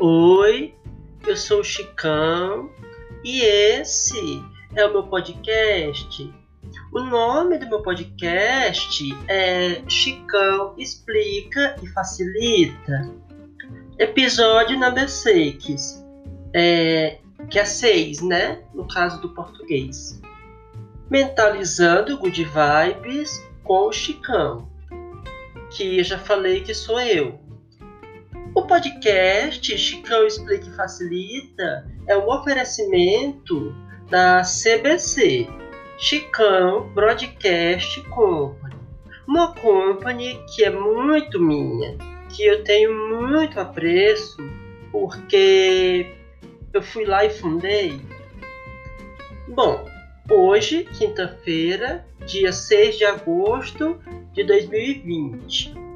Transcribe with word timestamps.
Oi, 0.00 0.76
eu 1.26 1.36
sou 1.36 1.58
o 1.58 1.64
Chicão 1.64 2.70
e 3.24 3.40
esse 3.40 4.40
é 4.76 4.86
o 4.86 4.92
meu 4.92 5.02
podcast. 5.02 6.32
O 6.92 7.00
nome 7.00 7.58
do 7.58 7.68
meu 7.68 7.82
podcast 7.82 9.12
é 9.26 9.82
Chicão 9.88 10.76
Explica 10.78 11.74
e 11.82 11.88
Facilita. 11.88 13.12
Episódio 13.98 14.78
number 14.78 15.10
6, 15.10 16.06
é, 16.54 17.18
que 17.50 17.58
é 17.58 17.64
6, 17.64 18.22
né? 18.22 18.62
No 18.72 18.86
caso 18.86 19.20
do 19.20 19.30
português. 19.30 20.22
Mentalizando 21.10 22.16
Good 22.18 22.44
Vibes 22.44 23.44
com 23.64 23.88
o 23.88 23.92
Chicão, 23.92 24.70
que 25.72 26.04
já 26.04 26.20
falei 26.20 26.60
que 26.60 26.72
sou 26.72 27.00
eu. 27.00 27.47
O 28.58 28.66
podcast 28.66 29.78
Chicão 29.78 30.26
Explica 30.26 30.66
e 30.66 30.72
Facilita 30.72 31.86
é 32.08 32.16
um 32.16 32.28
oferecimento 32.28 33.72
da 34.10 34.42
CBC, 34.42 35.46
Chicão 35.96 36.88
Broadcast 36.92 38.02
Company. 38.08 38.74
Uma 39.28 39.54
company 39.54 40.44
que 40.52 40.64
é 40.64 40.70
muito 40.70 41.40
minha, 41.40 41.96
que 42.28 42.44
eu 42.44 42.64
tenho 42.64 42.92
muito 43.22 43.60
apreço, 43.60 44.36
porque 44.90 46.12
eu 46.72 46.82
fui 46.82 47.04
lá 47.04 47.24
e 47.24 47.30
fundei. 47.30 48.00
Bom, 49.46 49.88
hoje, 50.28 50.82
quinta-feira, 50.98 52.04
dia 52.26 52.50
6 52.50 52.98
de 52.98 53.04
agosto 53.04 54.00
de 54.32 54.42
2020 54.42 55.86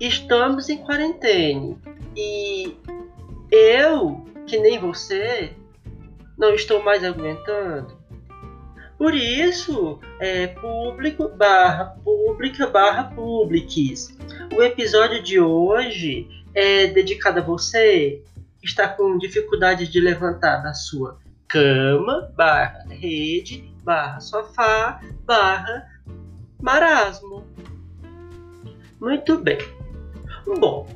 estamos 0.00 0.68
em 0.68 0.78
quarentena 0.78 1.76
e 2.16 2.76
eu, 3.50 4.24
que 4.46 4.58
nem 4.58 4.78
você, 4.78 5.52
não 6.36 6.54
estou 6.54 6.82
mais 6.82 7.04
aguentando. 7.04 7.98
Por 8.96 9.14
isso, 9.14 10.00
é 10.20 10.48
público 10.48 11.28
barra 11.28 11.96
pública 12.04 12.66
barra 12.66 13.04
publiques. 13.04 14.16
O 14.56 14.62
episódio 14.62 15.22
de 15.22 15.38
hoje 15.38 16.28
é 16.52 16.88
dedicado 16.88 17.38
a 17.38 17.42
você 17.42 18.22
que 18.60 18.66
está 18.66 18.88
com 18.88 19.16
dificuldade 19.18 19.86
de 19.86 20.00
levantar 20.00 20.58
da 20.58 20.74
sua 20.74 21.18
cama 21.46 22.32
barra 22.36 22.84
rede 22.90 23.72
barra 23.84 24.20
sofá 24.20 25.00
barra 25.24 25.86
marasmo. 26.60 27.46
Muito 29.00 29.38
bem. 29.38 29.58
Bom, 30.58 30.88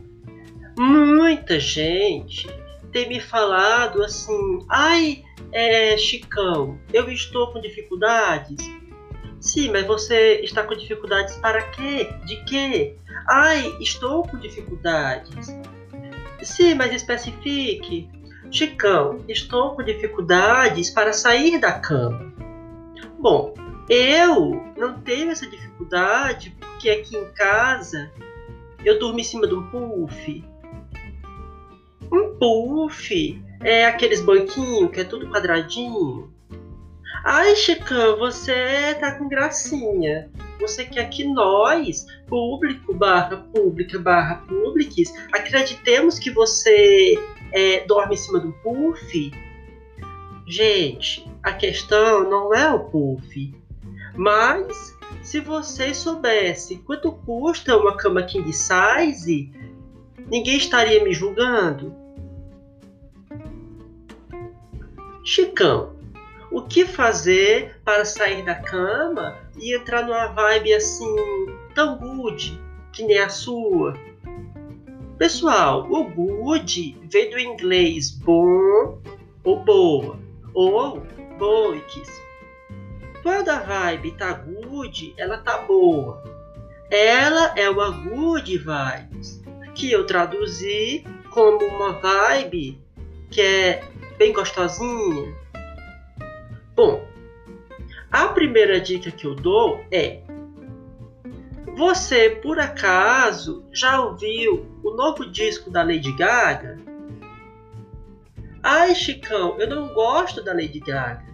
muita 0.82 1.60
gente 1.60 2.48
tem 2.90 3.08
me 3.08 3.20
falado 3.20 4.02
assim: 4.02 4.58
ai, 4.68 5.22
é, 5.52 5.96
Chicão, 5.96 6.78
eu 6.92 7.08
estou 7.08 7.52
com 7.52 7.60
dificuldades. 7.60 8.58
Sim, 9.40 9.70
mas 9.70 9.86
você 9.86 10.40
está 10.42 10.62
com 10.62 10.74
dificuldades 10.74 11.36
para 11.36 11.62
quê? 11.70 12.08
De 12.24 12.44
quê? 12.44 12.96
Ai, 13.28 13.76
estou 13.80 14.22
com 14.26 14.38
dificuldades. 14.38 15.56
Sim, 16.42 16.74
mas 16.74 16.92
especifique. 16.92 18.08
Chicão, 18.50 19.24
estou 19.28 19.74
com 19.74 19.82
dificuldades 19.82 20.90
para 20.90 21.12
sair 21.12 21.58
da 21.58 21.72
cama. 21.72 22.32
Bom, 23.18 23.54
eu 23.88 24.62
não 24.76 25.00
tenho 25.00 25.30
essa 25.30 25.48
dificuldade 25.48 26.54
porque 26.60 26.90
aqui 26.90 27.16
em 27.16 27.32
casa 27.32 28.10
eu 28.84 28.98
durmo 28.98 29.18
em 29.18 29.24
cima 29.24 29.46
de 29.46 29.54
um 29.54 29.66
puff. 29.70 30.51
Um 32.12 32.36
puff 32.36 33.42
é 33.64 33.86
aqueles 33.86 34.20
banquinhos 34.20 34.90
que 34.90 35.00
é 35.00 35.04
tudo 35.04 35.30
quadradinho. 35.30 36.30
Ai, 37.24 37.54
Chicão, 37.56 38.18
você 38.18 38.94
tá 39.00 39.12
com 39.12 39.28
gracinha. 39.28 40.30
Você 40.60 40.84
quer 40.84 41.08
que 41.08 41.24
nós, 41.24 42.06
público 42.26 42.92
barra 42.92 43.38
pública 43.54 43.98
barra 43.98 44.44
publics, 44.46 45.12
acreditemos 45.32 46.18
que 46.18 46.30
você 46.30 47.18
é, 47.52 47.86
dorme 47.86 48.14
em 48.14 48.18
cima 48.18 48.40
do 48.40 48.52
puff? 48.52 49.32
Gente, 50.46 51.26
a 51.42 51.52
questão 51.52 52.28
não 52.28 52.52
é 52.52 52.70
o 52.72 52.80
puff, 52.90 53.54
mas 54.14 54.96
se 55.22 55.40
vocês 55.40 55.96
soubessem 55.96 56.78
quanto 56.78 57.12
custa 57.12 57.76
uma 57.76 57.96
cama 57.96 58.22
king 58.24 58.52
size, 58.52 59.50
ninguém 60.28 60.56
estaria 60.56 61.02
me 61.02 61.12
julgando. 61.14 62.01
Chicão, 65.24 65.94
o 66.50 66.62
que 66.62 66.84
fazer 66.84 67.80
para 67.84 68.04
sair 68.04 68.44
da 68.44 68.54
cama 68.54 69.36
e 69.56 69.74
entrar 69.74 70.04
numa 70.04 70.26
vibe 70.26 70.74
assim 70.74 71.16
tão 71.74 71.96
good 71.98 72.60
que 72.92 73.04
nem 73.04 73.18
a 73.18 73.28
sua? 73.28 73.94
Pessoal, 75.18 75.86
o 75.90 76.04
good 76.04 76.98
vem 77.10 77.30
do 77.30 77.38
inglês 77.38 78.10
bom 78.10 78.98
ou 79.44 79.60
boa, 79.64 80.18
ou 80.52 81.02
boiques 81.38 82.22
quando 83.22 83.50
a 83.50 83.60
vibe 83.60 84.12
tá 84.12 84.32
good, 84.32 85.14
ela 85.16 85.38
tá 85.38 85.58
boa. 85.58 86.22
Ela 86.90 87.54
é 87.56 87.70
uma 87.70 87.90
good 87.90 88.58
vibes, 88.58 89.40
que 89.74 89.92
eu 89.92 90.04
traduzi 90.04 91.04
como 91.30 91.64
uma 91.64 91.92
vibe 91.92 92.82
que 93.30 93.40
é 93.40 93.84
bem 94.22 94.32
gostosinha. 94.32 95.34
Bom, 96.76 97.04
a 98.08 98.28
primeira 98.28 98.80
dica 98.80 99.10
que 99.10 99.26
eu 99.26 99.34
dou 99.34 99.84
é: 99.90 100.22
você 101.76 102.30
por 102.30 102.60
acaso 102.60 103.64
já 103.72 104.00
ouviu 104.00 104.64
o 104.84 104.92
novo 104.92 105.28
disco 105.28 105.72
da 105.72 105.82
Lady 105.82 106.12
Gaga? 106.12 106.78
Ai, 108.62 108.94
Chicão, 108.94 109.58
eu 109.58 109.68
não 109.68 109.92
gosto 109.92 110.40
da 110.44 110.52
Lady 110.52 110.78
Gaga. 110.78 111.26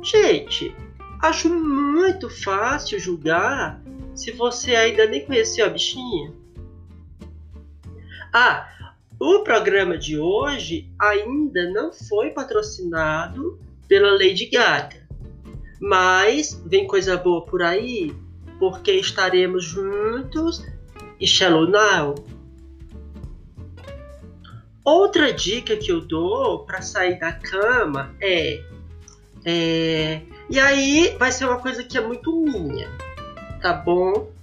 Gente, 0.00 0.72
Acho 1.20 1.48
muito 1.48 2.28
fácil 2.28 2.98
julgar 3.00 3.80
se 4.14 4.30
você 4.32 4.76
ainda 4.76 5.06
nem 5.06 5.24
conheceu 5.24 5.64
a 5.64 5.70
bichinha. 5.70 6.34
Ah, 8.30 8.68
o 9.24 9.42
programa 9.42 9.96
de 9.96 10.18
hoje 10.18 10.86
ainda 10.98 11.70
não 11.70 11.90
foi 11.90 12.30
patrocinado 12.30 13.58
pela 13.88 14.12
Lady 14.12 14.50
Gaga, 14.50 15.08
mas 15.80 16.60
vem 16.66 16.86
coisa 16.86 17.16
boa 17.16 17.42
por 17.46 17.62
aí, 17.62 18.14
porque 18.58 18.92
estaremos 18.92 19.64
juntos 19.64 20.62
e 21.18 21.26
Shallow 21.26 21.66
Now. 21.66 22.14
Outra 24.84 25.32
dica 25.32 25.74
que 25.74 25.90
eu 25.90 26.02
dou 26.02 26.66
para 26.66 26.82
sair 26.82 27.18
da 27.18 27.32
cama 27.32 28.14
é, 28.20 28.62
é 29.46 30.20
e 30.50 30.60
aí 30.60 31.16
vai 31.18 31.32
ser 31.32 31.46
uma 31.46 31.58
coisa 31.58 31.82
que 31.82 31.96
é 31.96 32.00
muito 32.02 32.30
minha, 32.42 32.90
tá 33.62 33.72
bom? 33.72 34.33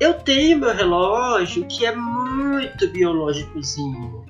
Eu 0.00 0.14
tenho 0.14 0.58
meu 0.58 0.72
relógio 0.72 1.66
que 1.66 1.84
é 1.84 1.94
muito 1.94 2.88
biológicozinho. 2.88 4.24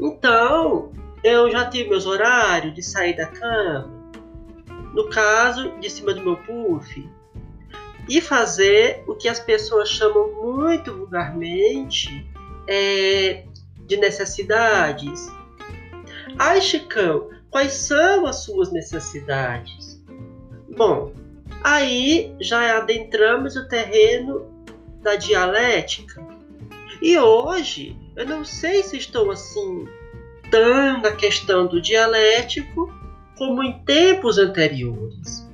Então, 0.00 0.90
eu 1.22 1.50
já 1.50 1.66
tenho 1.66 1.90
meus 1.90 2.06
horários 2.06 2.74
de 2.74 2.82
sair 2.82 3.14
da 3.14 3.26
cama. 3.26 3.92
No 4.94 5.10
caso, 5.10 5.78
de 5.80 5.90
cima 5.90 6.14
do 6.14 6.22
meu 6.22 6.36
puff. 6.38 7.06
E 8.08 8.22
fazer 8.22 9.04
o 9.06 9.14
que 9.14 9.28
as 9.28 9.38
pessoas 9.38 9.90
chamam 9.90 10.32
muito 10.32 10.96
vulgarmente 10.96 12.26
é, 12.66 13.44
de 13.86 13.98
necessidades. 13.98 15.30
Ai, 16.38 16.62
Chicão, 16.62 17.28
quais 17.50 17.74
são 17.74 18.24
as 18.24 18.44
suas 18.44 18.72
necessidades? 18.72 20.02
Bom, 20.74 21.12
aí 21.62 22.34
já 22.40 22.78
adentramos 22.78 23.56
o 23.56 23.68
terreno 23.68 24.55
da 25.06 25.14
dialética. 25.14 26.20
E 27.00 27.16
hoje 27.16 27.96
eu 28.16 28.26
não 28.26 28.44
sei 28.44 28.82
se 28.82 28.96
estou 28.96 29.30
assim 29.30 29.86
tão 30.50 31.00
na 31.00 31.12
questão 31.12 31.64
do 31.68 31.80
dialético 31.80 32.92
como 33.38 33.62
em 33.62 33.78
tempos 33.84 34.36
anteriores. 34.36 35.48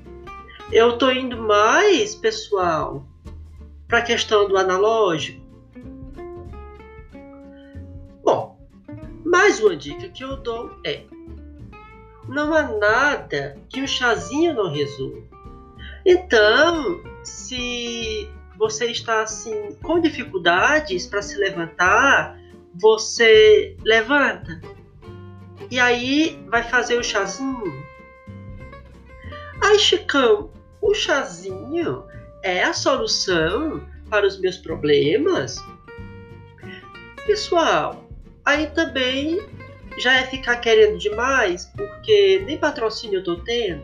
Eu 0.73 0.95
estou 0.95 1.13
indo 1.13 1.37
mais, 1.37 2.15
pessoal, 2.15 3.07
para 3.87 3.99
a 3.99 4.03
questão 4.03 4.49
do 4.49 4.57
analógico. 4.57 5.43
Bom, 8.25 8.59
mais 9.23 9.61
uma 9.61 9.77
dica 9.77 10.09
que 10.09 10.25
eu 10.25 10.39
dou 10.39 10.71
é 10.83 11.03
não 12.27 12.55
há 12.55 12.63
nada 12.63 13.59
que 13.69 13.83
o 13.83 13.89
chazinho 13.89 14.55
não 14.55 14.73
resolva. 14.73 15.21
Então, 16.07 17.03
se 17.23 18.31
você 18.57 18.87
está 18.87 19.23
assim 19.23 19.77
com 19.83 20.01
dificuldades 20.01 21.07
para 21.07 21.23
se 21.23 21.37
levantar 21.37 22.41
você 22.75 23.77
levanta 23.83 24.61
e 25.71 25.79
aí 25.81 26.39
vai 26.49 26.63
fazer 26.63 26.99
o 26.99 27.03
chazinho. 27.03 27.73
Ai, 29.63 29.79
Chicão, 29.79 30.51
o 30.81 30.93
chazinho 30.93 32.05
é 32.43 32.63
a 32.63 32.73
solução 32.73 33.83
para 34.11 34.27
os 34.27 34.39
meus 34.39 34.59
problemas? 34.59 35.57
Pessoal, 37.27 38.07
aí 38.45 38.67
também 38.69 39.41
já 39.99 40.15
é 40.15 40.27
ficar 40.27 40.57
querendo 40.57 40.99
demais, 40.99 41.73
porque 41.77 42.43
nem 42.45 42.59
patrocínio 42.59 43.21
eu 43.21 43.25
tô 43.25 43.37
tendo. 43.37 43.83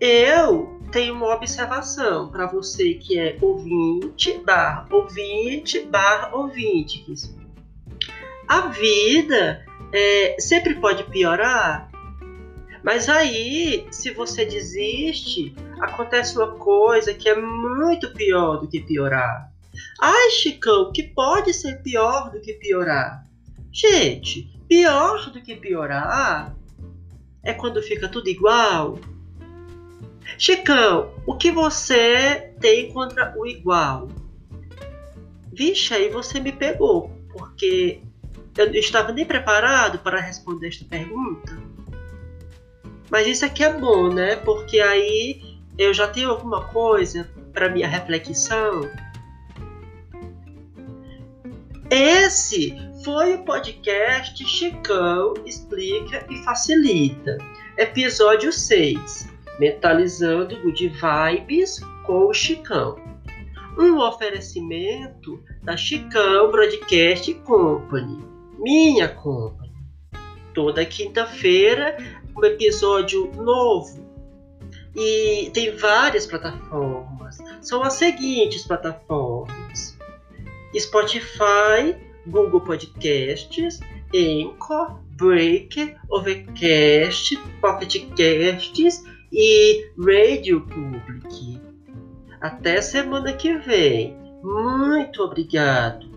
Eu 0.00 0.79
tenho 0.90 1.14
uma 1.14 1.34
observação 1.34 2.28
para 2.28 2.46
você 2.46 2.94
que 2.94 3.18
é 3.18 3.38
ouvinte, 3.40 4.38
barra 4.38 4.86
ouvinte, 4.90 5.80
barra 5.80 6.34
ouvintes. 6.34 7.34
A 8.48 8.68
vida 8.68 9.64
é, 9.92 10.36
sempre 10.38 10.74
pode 10.74 11.04
piorar, 11.04 11.90
mas 12.82 13.08
aí, 13.08 13.86
se 13.90 14.10
você 14.10 14.44
desiste, 14.44 15.54
acontece 15.80 16.36
uma 16.36 16.52
coisa 16.52 17.12
que 17.12 17.28
é 17.28 17.34
muito 17.34 18.12
pior 18.12 18.56
do 18.56 18.66
que 18.66 18.80
piorar. 18.80 19.52
Ai, 20.00 20.30
Chicão, 20.30 20.90
que 20.92 21.02
pode 21.02 21.52
ser 21.52 21.82
pior 21.82 22.30
do 22.30 22.40
que 22.40 22.54
piorar? 22.54 23.24
Gente, 23.70 24.50
pior 24.66 25.30
do 25.30 25.40
que 25.42 25.54
piorar 25.56 26.56
é 27.42 27.52
quando 27.52 27.82
fica 27.82 28.08
tudo 28.08 28.28
igual. 28.28 28.98
Chicão, 30.38 31.12
o 31.26 31.36
que 31.36 31.50
você 31.50 32.52
tem 32.60 32.92
contra 32.92 33.34
o 33.36 33.46
igual? 33.46 34.08
Vixe, 35.52 35.92
aí 35.92 36.08
você 36.08 36.40
me 36.40 36.52
pegou, 36.52 37.10
porque 37.32 38.00
eu 38.56 38.66
não 38.66 38.74
estava 38.74 39.12
nem 39.12 39.24
preparado 39.24 39.98
para 39.98 40.20
responder 40.20 40.68
esta 40.68 40.84
pergunta. 40.84 41.58
Mas 43.10 43.26
isso 43.26 43.44
aqui 43.44 43.64
é 43.64 43.72
bom, 43.72 44.12
né? 44.12 44.36
Porque 44.36 44.80
aí 44.80 45.58
eu 45.76 45.92
já 45.92 46.06
tenho 46.06 46.30
alguma 46.30 46.64
coisa 46.68 47.28
para 47.52 47.68
minha 47.68 47.88
reflexão. 47.88 48.82
Esse 51.90 52.76
foi 53.02 53.34
o 53.34 53.44
podcast 53.44 54.46
Chicão 54.46 55.34
Explica 55.44 56.24
e 56.30 56.36
Facilita, 56.44 57.38
episódio 57.76 58.52
6, 58.52 59.29
Mentalizando 59.60 60.58
Good 60.62 60.88
Vibes 60.88 61.80
com 62.06 62.28
o 62.28 62.32
Chicão. 62.32 62.96
Um 63.78 63.98
oferecimento 63.98 65.38
da 65.62 65.76
Chicão 65.76 66.50
Broadcast 66.50 67.34
Company, 67.44 68.24
minha 68.58 69.06
company. 69.06 69.70
Toda 70.54 70.82
quinta-feira, 70.86 71.98
um 72.34 72.42
episódio 72.42 73.30
novo. 73.34 74.02
E 74.96 75.50
tem 75.52 75.76
várias 75.76 76.26
plataformas. 76.26 77.36
São 77.60 77.82
as 77.82 77.92
seguintes 77.92 78.66
plataformas: 78.66 79.94
Spotify, 80.74 81.94
Google 82.26 82.62
Podcasts, 82.62 83.78
Anchor, 84.14 84.98
Breaker, 85.18 86.00
Overcast, 86.08 87.36
Pocket 87.60 88.06
Casts 88.16 89.04
e 89.32 89.90
Radio 89.98 90.60
Public. 90.62 91.60
Até 92.40 92.80
semana 92.80 93.32
que 93.32 93.54
vem. 93.58 94.16
Muito 94.42 95.22
obrigado. 95.22 96.09